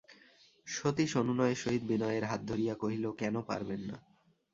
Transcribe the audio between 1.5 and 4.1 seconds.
সহিত বিনয়ের হাত ধরিয়া কহিল, কেন পারবেন না?